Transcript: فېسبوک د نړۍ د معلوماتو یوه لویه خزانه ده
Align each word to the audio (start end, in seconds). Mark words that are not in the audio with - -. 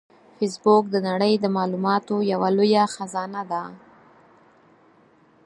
فېسبوک 0.37 0.83
د 0.91 0.95
نړۍ 1.09 1.33
د 1.39 1.45
معلوماتو 1.55 2.15
یوه 2.31 2.49
لویه 2.57 2.83
خزانه 2.93 3.41
ده 3.51 3.63